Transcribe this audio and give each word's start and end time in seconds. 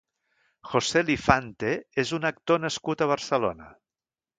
José 0.69 1.03
Lifante 1.11 1.75
és 2.07 2.17
un 2.21 2.29
actor 2.33 2.67
nascut 2.67 3.05
a 3.05 3.11
Barcelona. 3.17 3.75